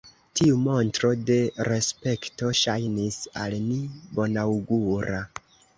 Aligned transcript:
Tiu 0.37 0.55
montro 0.61 1.11
de 1.27 1.37
respekto 1.69 2.49
ŝajnis 2.63 3.21
al 3.45 3.57
ni 3.69 3.79
bonaŭgura. 4.19 5.27